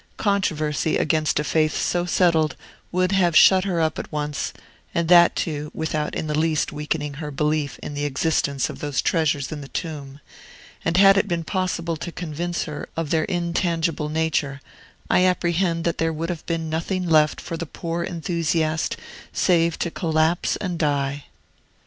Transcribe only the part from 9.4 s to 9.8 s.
of the